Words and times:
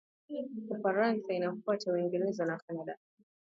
ufaransa 0.69 1.31
inafuatia 1.33 1.93
uingereza 1.93 2.45
na 2.45 2.57
canada 2.57 2.97